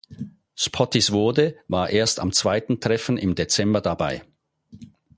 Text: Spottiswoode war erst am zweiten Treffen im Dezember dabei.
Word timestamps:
Spottiswoode 0.55 1.57
war 1.67 1.91
erst 1.91 2.19
am 2.21 2.31
zweiten 2.33 2.79
Treffen 2.79 3.17
im 3.19 3.35
Dezember 3.35 3.81
dabei. 3.81 4.23